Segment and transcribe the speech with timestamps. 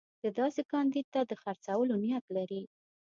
[0.21, 2.63] ده داسې کاندید ته د خرڅولو نیت لري.